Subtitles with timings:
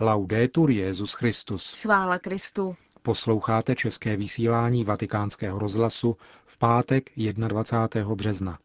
[0.00, 1.74] Laudetur Jezus Christus.
[1.74, 2.76] Chvála Kristu.
[3.02, 8.14] Posloucháte české vysílání Vatikánského rozhlasu v pátek 21.
[8.14, 8.58] března.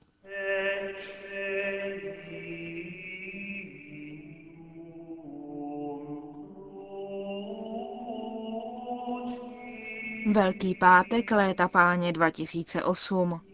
[10.33, 13.48] Velký pátek léta páně 2008.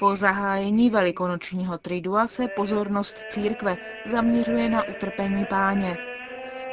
[0.00, 5.96] Po zahájení velikonočního tridua se pozornost církve zaměřuje na utrpení páně.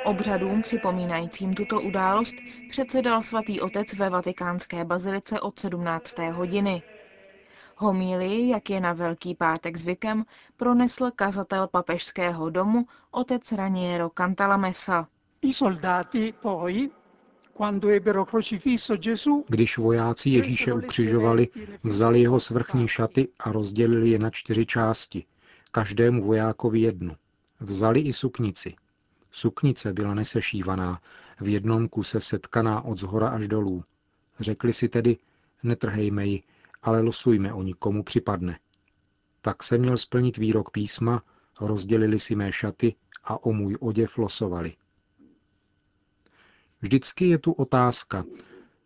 [0.06, 2.36] Obřadům připomínajícím tuto událost
[2.70, 6.18] předsedal svatý otec ve vatikánské bazilice od 17.
[6.20, 6.84] hodiny.
[7.76, 10.26] Homílii, jak je na Velký pátek zvykem,
[10.58, 15.08] pronesl kazatel papežského domu otec Raniero Cantalamessa.
[15.42, 15.54] I
[19.48, 21.48] když vojáci Ježíše ukřižovali,
[21.84, 25.26] vzali jeho svrchní šaty a rozdělili je na čtyři části,
[25.72, 27.16] každému vojákovi jednu.
[27.60, 28.76] Vzali i suknici.
[29.32, 31.02] Suknice byla nesešívaná,
[31.42, 33.84] v jednom kuse setkaná od zhora až dolů.
[34.40, 35.18] Řekli si tedy,
[35.64, 36.44] netrhejme ji,
[36.82, 38.60] ale losujme o ní, komu připadne.
[39.42, 41.24] Tak se měl splnit výrok písma,
[41.62, 44.76] rozdělili si mé šaty a o můj oděv losovali.
[46.82, 48.26] Vždycky je tu otázka,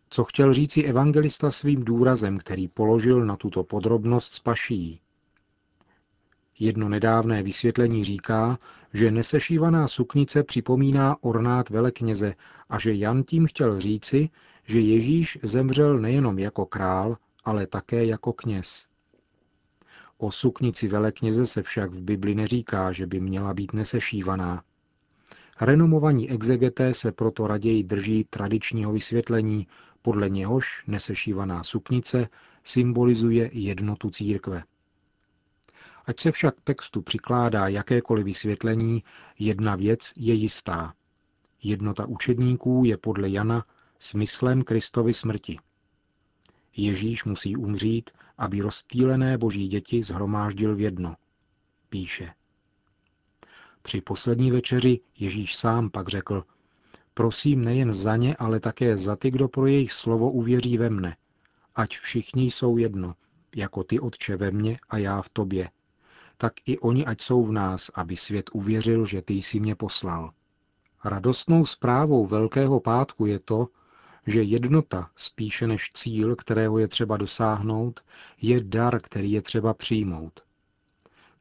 [0.08, 5.00] co chtěl říci evangelista svým důrazem, který položil na tuto podrobnost s paší.
[6.58, 8.58] Jedno nedávné vysvětlení říká,
[8.92, 12.34] že nesešívaná suknice připomíná ornát velekněze
[12.68, 14.28] a že Jan tím chtěl říci,
[14.64, 18.86] že Ježíš zemřel nejenom jako král, ale také jako kněz.
[20.18, 24.62] O suknici velekněze se však v Bibli neříká, že by měla být nesešívaná.
[25.60, 29.66] Renomovaní exegeté se proto raději drží tradičního vysvětlení,
[30.02, 32.28] podle něhož nesešívaná suknice
[32.64, 34.64] symbolizuje jednotu církve.
[36.06, 39.02] Ať se však textu přikládá jakékoliv vysvětlení,
[39.38, 40.94] jedna věc je jistá.
[41.62, 43.64] Jednota učedníků je podle Jana
[43.98, 45.58] smyslem Kristovy smrti.
[46.76, 51.16] Ježíš musí umřít, aby rozptýlené boží děti zhromáždil v jedno.
[51.88, 52.34] Píše.
[53.82, 56.44] Při poslední večeři Ježíš sám pak řekl,
[57.14, 61.16] prosím nejen za ně, ale také za ty, kdo pro jejich slovo uvěří ve mne.
[61.74, 63.14] Ať všichni jsou jedno,
[63.56, 65.70] jako ty, Otče, ve mně a já v tobě.
[66.36, 70.32] Tak i oni ať jsou v nás, aby svět uvěřil, že ty jsi mě poslal.
[71.04, 73.68] Radostnou zprávou Velkého pátku je to,
[74.26, 78.00] že jednota, spíše než cíl, kterého je třeba dosáhnout,
[78.42, 80.40] je dar, který je třeba přijmout.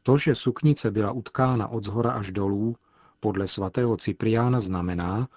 [0.04, 2.76] To, že suknice byla utkána od zhora až dolů,
[3.20, 5.28] podle svatého Cypriána znamená,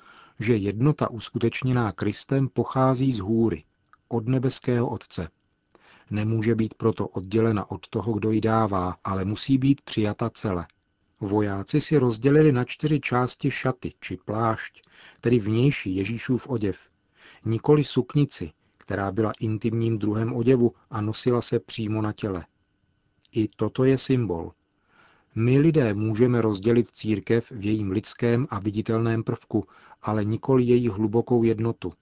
[0.41, 3.65] že jednota uskutečněná Kristem pochází z hůry,
[4.09, 5.29] od nebeského Otce.
[6.11, 10.67] Nemůže být proto oddělena od toho, kdo ji dává, ale musí být přijata celé.
[11.21, 14.83] Vojáci si rozdělili na čtyři části šaty či plášť,
[15.21, 16.79] tedy vnější Ježíšův oděv,
[17.45, 22.47] nikoli suknici, která byla intimním druhem oděvu a nosila se přímo na těle.
[23.35, 24.53] I toto je symbol.
[25.35, 29.67] My lidé můžeme rozdělit církev v jejím lidském a viditelném prvku,
[30.03, 31.93] ale nikoli její hlubokou jednotu,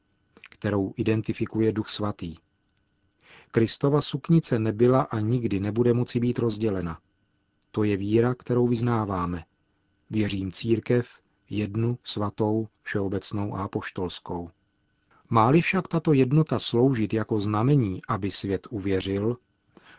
[0.50, 2.34] kterou identifikuje Duch Svatý.
[3.50, 6.98] Kristova suknice nebyla a nikdy nebude moci být rozdělena.
[7.70, 9.44] To je víra, kterou vyznáváme.
[10.10, 11.08] Věřím církev,
[11.50, 14.50] jednu, svatou, všeobecnou a apoštolskou.
[15.30, 19.36] Máli však tato jednota sloužit jako znamení, aby svět uvěřil,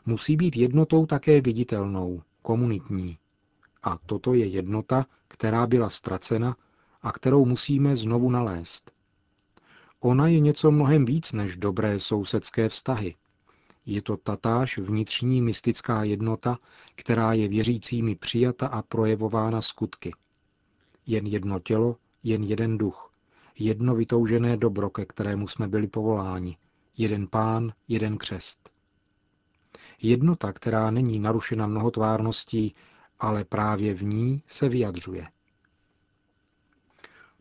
[0.06, 3.18] musí být jednotou také viditelnou, komunitní.
[3.84, 6.58] A toto je jednota, která byla ztracena
[7.02, 8.92] a kterou musíme znovu nalézt.
[10.00, 13.16] Ona je něco mnohem víc než dobré sousedské vztahy.
[13.86, 16.58] Je to tatáž vnitřní mystická jednota,
[16.96, 20.14] která je věřícími přijata a projevována skutky.
[21.06, 23.14] Jen jedno tělo, jen jeden duch,
[23.60, 26.58] jedno vytoužené dobro, ke kterému jsme byli povoláni,
[26.98, 28.73] jeden pán, jeden křest.
[30.02, 32.76] Jednota, která není narušena mnohotvárností,
[33.20, 35.28] ale právě v ní se vyjadřuje.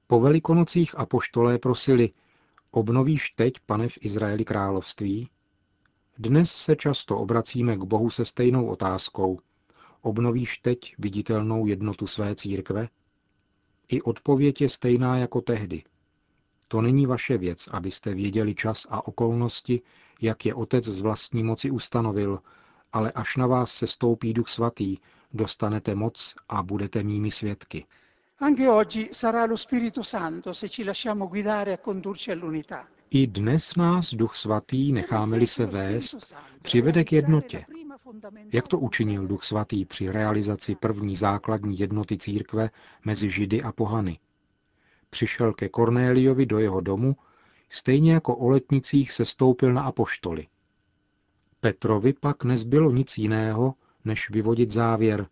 [0.07, 2.11] Po velikonocích apoštolé prosili,
[2.71, 5.29] obnovíš teď, pane, v Izraeli království?
[6.19, 9.41] Dnes se často obracíme k Bohu se stejnou otázkou.
[10.01, 12.89] Obnovíš teď viditelnou jednotu své církve?
[13.89, 15.83] I odpověď je stejná jako tehdy.
[16.73, 19.83] To není vaše věc, abyste věděli čas a okolnosti,
[20.21, 22.39] jak je Otec z vlastní moci ustanovil,
[22.93, 24.97] ale až na vás se stoupí Duch Svatý,
[25.33, 27.85] dostanete moc a budete mými svědky.
[28.39, 32.87] Anche oggi sarà lo Spirito Santo se ci lasciamo guidare a condurci all'unità.
[33.11, 37.65] I dnes nás Duch Svatý, necháme-li se vést, přivede k jednotě.
[38.53, 42.71] Jak to učinil Duch Svatý při realizaci první základní jednoty církve
[43.05, 44.19] mezi Židy a pohany?
[45.13, 47.17] Přišel ke Kornéliovi do jeho domu,
[47.69, 50.47] stejně jako o letnicích se stoupil na apoštoly.
[51.61, 53.75] Petrovi pak nezbylo nic jiného,
[54.05, 55.27] než vyvodit závěr.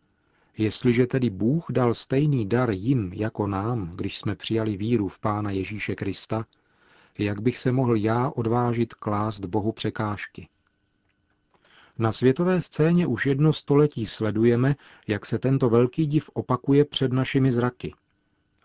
[0.58, 5.50] Jestliže tedy Bůh dal stejný dar jim jako nám, když jsme přijali víru v Pána
[5.50, 6.46] Ježíše Krista,
[7.18, 10.48] jak bych se mohl já odvážit klást Bohu překážky.
[11.98, 17.52] Na světové scéně už jedno století sledujeme, jak se tento velký div opakuje před našimi
[17.52, 17.94] zraky.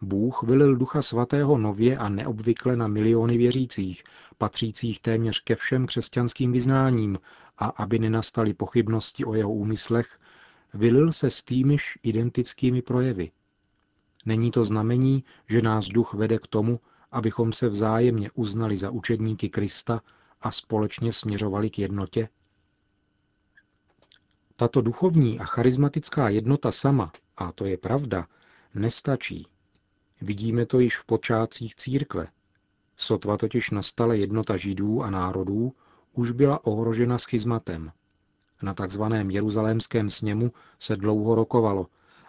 [0.02, 4.04] Bůh vylil Ducha Svatého nově a neobvykle na miliony věřících,
[4.38, 7.20] patřících téměř ke všem křesťanským vyznáním,
[7.58, 10.20] a aby nenastaly pochybnosti o jeho úmyslech,
[10.74, 13.32] vylil se s týmiž identickými projevy.
[14.26, 16.80] Není to znamení, že nás duch vede k tomu,
[17.12, 20.02] abychom se vzájemně uznali za učedníky Krista
[20.42, 22.30] a společně směřovali k jednotě?
[24.56, 28.28] Tato duchovní a charismatická jednota sama, a to je pravda,
[28.74, 29.48] nestačí.
[30.22, 32.28] Vidíme to již v počátcích církve.
[32.98, 35.74] Sotva totiž nastala jednota židů a národů,
[36.14, 37.92] už byla ohrožena schizmatem.
[38.62, 41.88] Na takzvaném jeruzalémském sněmu se dlouho rokovalo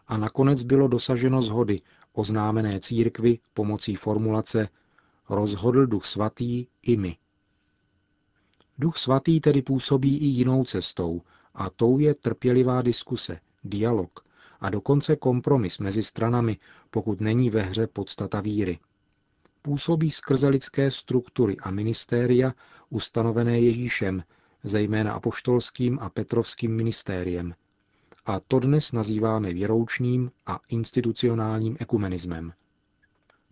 [0.08, 1.80] a nakonec bylo dosaženo zhody
[2.12, 4.68] oznámené církvi pomocí formulace
[5.28, 7.16] rozhodl Duch Svatý i my.
[8.78, 11.22] Duch Svatý tedy působí i jinou cestou
[11.54, 14.25] a tou je trpělivá diskuse, dialog
[14.60, 16.56] a dokonce kompromis mezi stranami,
[16.90, 18.78] pokud není ve hře podstata víry.
[19.62, 22.54] Působí skrze lidské struktury a ministéria
[22.90, 24.22] ustanovené Ježíšem,
[24.64, 27.54] zejména apoštolským a petrovským ministériem.
[28.26, 32.52] A to dnes nazýváme věroučným a institucionálním ekumenismem.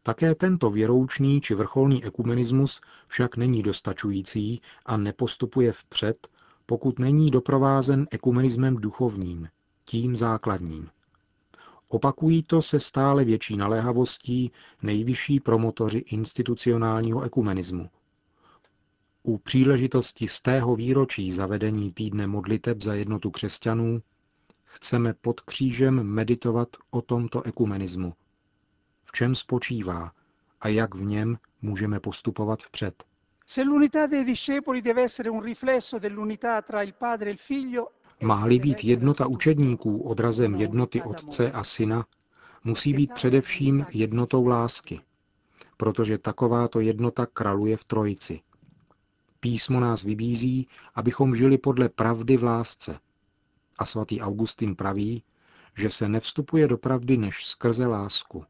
[0.02, 6.28] Také tento věroučný či vrcholný ekumenismus však není dostačující a nepostupuje vpřed,
[6.66, 9.48] pokud není doprovázen ekumenismem duchovním,
[9.84, 10.90] tím základním.
[11.90, 14.52] Opakují to se stále větší naléhavostí
[14.82, 17.90] nejvyšší promotoři institucionálního ekumenismu.
[19.22, 24.02] U příležitosti z tého výročí zavedení týdne modliteb za jednotu křesťanů
[24.64, 28.14] chceme pod křížem meditovat o tomto ekumenismu.
[29.04, 30.12] V čem spočívá
[30.60, 33.04] a jak v něm můžeme postupovat vpřed.
[33.46, 37.88] Se l'unità dei discepoli deve essere un riflesso dell'unità tra il padre e il figlio,
[38.24, 42.06] Má-li být jednota učedníků odrazem jednoty Otce a Syna,
[42.64, 45.00] musí být především jednotou lásky,
[45.76, 48.40] protože takováto jednota kraluje v Trojici.
[49.40, 52.98] Písmo nás vybízí, abychom žili podle pravdy v lásce.
[53.78, 55.22] A svatý Augustin praví,
[55.76, 58.44] že se nevstupuje do pravdy než skrze lásku.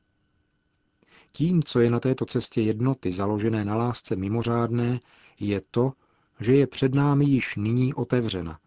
[1.32, 5.00] Tím, co je na této cestě jednoty založené na lásce mimořádné,
[5.40, 5.92] je to,
[6.40, 8.58] že je před námi již nyní otevřena.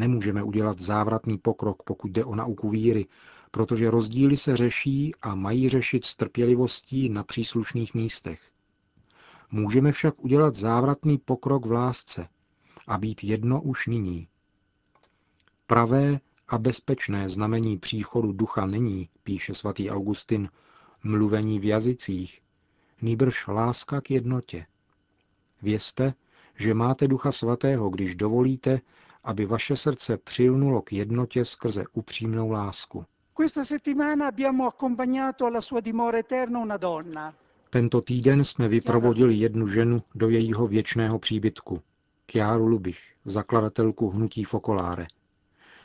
[0.00, 3.06] Nemůžeme udělat závratný pokrok, pokud jde o nauku víry,
[3.50, 8.40] protože rozdíly se řeší a mají řešit s trpělivostí na příslušných místech.
[9.50, 12.28] Můžeme však udělat závratný pokrok v lásce
[12.86, 14.28] a být jedno už nyní.
[15.66, 20.48] Pravé a bezpečné znamení příchodu ducha není, píše svatý Augustin,
[21.04, 22.40] mluvení v jazycích,
[23.02, 24.66] nýbrž láska k jednotě.
[25.62, 26.14] Vězte,
[26.58, 28.80] že máte ducha svatého, když dovolíte,
[29.24, 33.04] aby vaše srdce přilnulo k jednotě skrze upřímnou lásku.
[37.70, 41.82] Tento týden jsme vyprovodili jednu ženu do jejího věčného příbytku.
[42.26, 45.06] Kiáru Lubich, zakladatelku hnutí Fokoláre.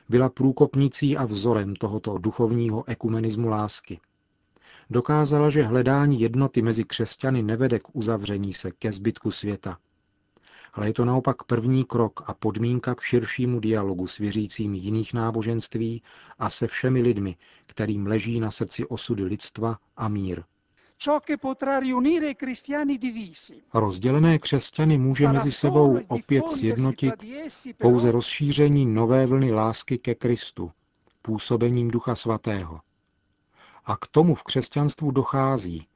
[0.10, 4.00] Byla průkopnicí a vzorem tohoto duchovního ekumenismu lásky.
[4.89, 9.77] Dokázala, že hledání jednoty mezi křesťany nevede k uzavření se ke zbytku světa,
[10.75, 16.01] ale je to naopak první krok a podmínka k širšímu dialogu s věřícími jiných náboženství
[16.39, 20.44] a se všemi lidmi, kterým leží na srdci osudy lidstva a mír.
[23.74, 27.13] Rozdělené křesťany může mezi sebou opět sjednotit
[27.77, 30.72] pouze rozšíření nové vlny lásky ke Kristu,
[31.22, 32.79] působením Ducha Svatého.
[33.86, 35.88] A k tomu v křesťanstvu dochází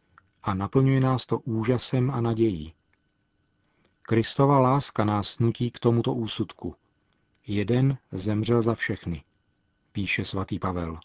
[0.43, 2.73] a naplňuje nás to úžasem a nadějí.
[4.09, 6.75] Kristova láska nás nutí k tomuto úsudku.
[7.47, 9.23] Jeden zemřel za všechny,
[9.91, 10.99] píše svatý Pavel.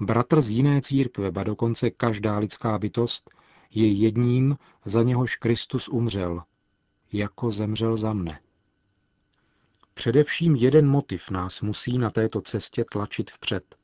[0.00, 3.30] Bratr z jiné církve, ba dokonce každá lidská bytost,
[3.70, 6.42] je jedním, za něhož Kristus umřel,
[7.12, 8.40] jako zemřel za mne.
[9.94, 13.76] Především jeden motiv nás musí na této cestě tlačit vpřed.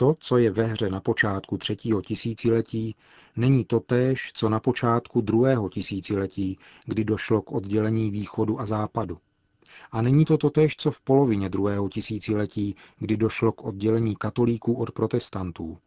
[0.00, 2.96] To, co je ve hře na počátku třetího tisíciletí,
[3.36, 9.18] není totéž, co na počátku druhého tisíciletí, kdy došlo k oddělení východu a západu.
[9.92, 14.90] A není to totéž, co v polovině druhého tisíciletí, kdy došlo k oddělení katolíků od
[14.90, 15.78] protestantů.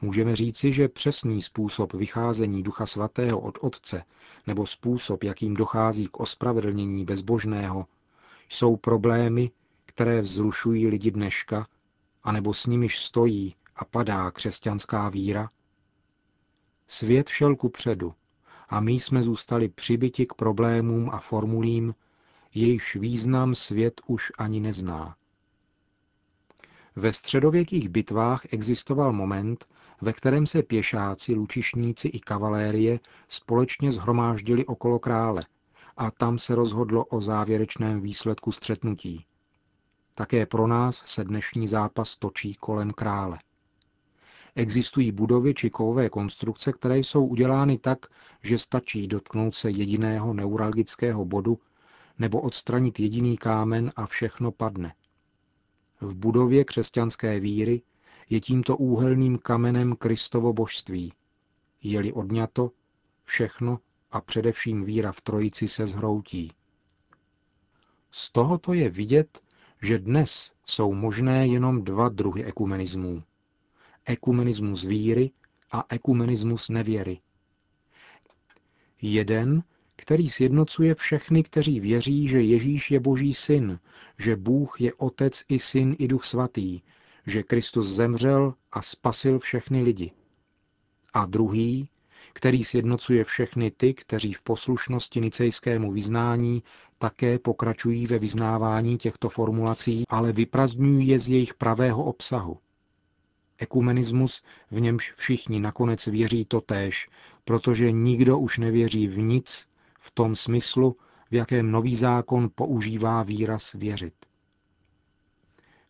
[0.00, 4.04] Můžeme říci, že přesný způsob vycházení Ducha Svatého od Otce
[4.46, 7.86] nebo způsob, jakým dochází k ospravedlnění bezbožného,
[8.48, 9.50] jsou problémy,
[9.86, 11.66] které vzrušují lidi dneška,
[12.28, 15.50] anebo s nimiž stojí a padá křesťanská víra?
[16.86, 18.14] Svět šel ku předu
[18.68, 21.94] a my jsme zůstali přibyti k problémům a formulím,
[22.54, 25.16] jejichž význam svět už ani nezná.
[26.96, 29.66] Ve středověkých bitvách existoval moment,
[30.00, 35.46] ve kterém se pěšáci, lučišníci i kavalérie společně zhromáždili okolo krále
[35.96, 39.24] a tam se rozhodlo o závěrečném výsledku střetnutí.
[40.18, 43.38] Také pro nás se dnešní zápas točí kolem krále.
[44.54, 48.06] Existují budovy či kovové konstrukce, které jsou udělány tak,
[48.42, 51.58] že stačí dotknout se jediného neuralgického bodu
[52.18, 54.94] nebo odstranit jediný kámen a všechno padne.
[56.00, 57.82] V budově křesťanské víry
[58.30, 61.12] je tímto úhelným kamenem Kristovo božství.
[61.82, 62.70] Je-li odňato,
[63.24, 63.78] všechno
[64.10, 66.52] a především víra v trojici se zhroutí.
[68.10, 69.47] Z tohoto je vidět,
[69.82, 73.22] že dnes jsou možné jenom dva druhy ekumenismů.
[74.04, 75.30] Ekumenismus víry
[75.70, 77.20] a ekumenismus nevěry.
[79.02, 79.62] Jeden,
[79.96, 83.78] který sjednocuje všechny, kteří věří, že Ježíš je Boží syn,
[84.18, 86.80] že Bůh je Otec i Syn i Duch Svatý,
[87.26, 90.12] že Kristus zemřel a spasil všechny lidi.
[91.14, 91.88] A druhý,
[92.32, 96.62] který sjednocuje všechny ty, kteří v poslušnosti nicejskému vyznání
[96.98, 102.58] také pokračují ve vyznávání těchto formulací, ale vyprazdňují je z jejich pravého obsahu.
[103.58, 107.08] Ekumenismus, v němž všichni nakonec věří totéž,
[107.44, 109.68] protože nikdo už nevěří v nic
[110.00, 110.96] v tom smyslu,
[111.30, 114.14] v jakém nový zákon používá výraz věřit.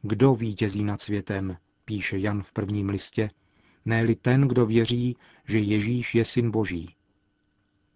[0.03, 3.31] Kdo vítězí nad světem, píše Jan v prvním listě,
[3.89, 5.17] ne ten, kdo věří,
[5.47, 6.95] že Ježíš je syn Boží.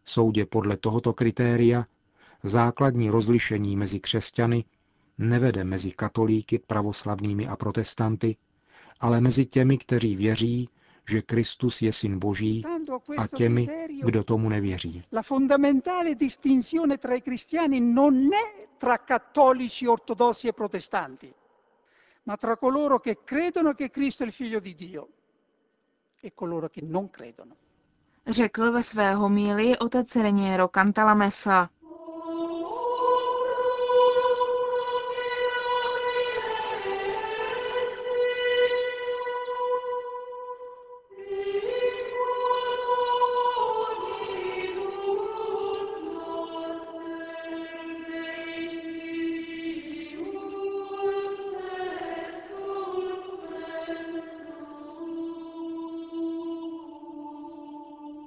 [0.05, 1.87] Soudě podle tohoto kritéria
[2.43, 4.65] základní rozlišení mezi křesťany
[5.19, 8.37] nevede mezi katolíky, pravoslavnými a protestanty,
[9.01, 10.69] ale mezi těmi, kteří věří,
[11.09, 12.63] že Kristus je syn Boží
[13.19, 13.69] a těmi,
[14.05, 15.03] kdo tomu nevěří.
[15.13, 21.35] La fondamentale distinzione tra i cristiani non è tra cattolici, ortodossi e protestanti,
[22.25, 25.09] ma tra coloro che credono che Cristo è il figlio di Dio
[26.23, 27.57] e coloro che non credono.
[28.27, 31.71] Řekl ve své homílii otec Reniero Cantalamessa.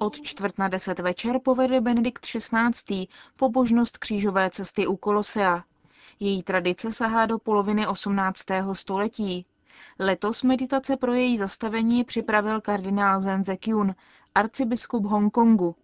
[0.06, 3.08] Od čtvrt na deset večer povede Benedikt XVI.
[3.36, 5.64] pobožnost křížové cesty u Kolosea.
[6.20, 8.46] Její tradice sahá do poloviny 18.
[8.74, 9.46] století.
[10.00, 13.96] Letos meditace pro její zastavení připravil kardinál Zenze Kyun,
[14.36, 15.76] arcibiskup Hongkongu.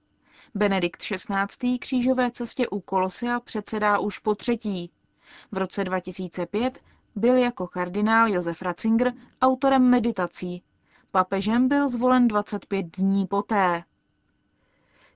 [0.56, 1.80] Benedikt XVI.
[1.80, 4.92] křížové cestě u Kolosea předsedá už po třetí.
[5.52, 6.80] V roce 2005
[7.16, 10.64] byl jako kardinál Josef Ratzinger autorem meditací.
[11.12, 13.84] Papežem byl zvolen 25 dní poté.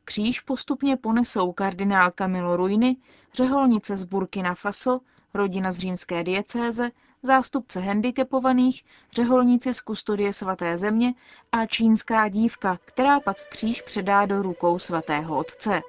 [0.05, 2.97] Kříž postupně ponesou kardinál Camilo Ruiny,
[3.33, 4.99] řeholnice z Burkina Faso,
[5.33, 6.91] rodina z římské diecéze,
[7.23, 8.83] zástupce handicapovaných,
[9.13, 11.13] řeholníci z kustodie svaté země
[11.51, 15.81] a čínská dívka, která pak kříž předá do rukou svatého otce.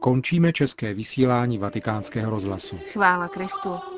[0.00, 2.78] Končíme české vysílání vatikánského rozhlasu.
[2.92, 3.97] Chvála Kristu.